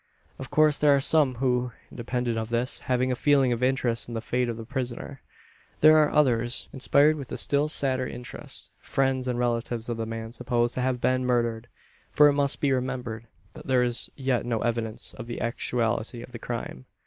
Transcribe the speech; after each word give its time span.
Of 0.39 0.49
course 0.49 0.79
there 0.79 0.95
are 0.95 0.99
some 0.99 1.35
who, 1.35 1.73
independent 1.91 2.35
of 2.35 2.49
this, 2.49 2.79
have 2.89 3.03
a 3.03 3.13
feeling 3.13 3.51
of 3.53 3.61
interest 3.61 4.07
in 4.07 4.15
the 4.15 4.19
fate 4.19 4.49
of 4.49 4.57
the 4.57 4.65
prisoner. 4.65 5.21
There 5.81 5.97
are 5.97 6.09
others 6.09 6.67
inspired 6.73 7.17
with 7.17 7.31
a 7.31 7.37
still 7.37 7.67
sadder 7.67 8.07
interest 8.07 8.71
friends 8.79 9.27
and 9.27 9.37
relatives 9.37 9.89
of 9.89 9.97
the 9.97 10.07
man 10.07 10.31
supposed 10.31 10.73
to 10.73 10.81
have 10.81 11.01
been 11.01 11.23
murdered: 11.23 11.67
for 12.11 12.27
it 12.29 12.33
must 12.33 12.59
be 12.61 12.71
remembered, 12.71 13.27
that 13.53 13.67
there 13.67 13.83
is 13.83 14.09
yet 14.15 14.43
no 14.43 14.63
evidence 14.63 15.13
of 15.13 15.27
the 15.27 15.39
actuality 15.39 16.23
of 16.23 16.31
the 16.31 16.39
crime. 16.39 16.85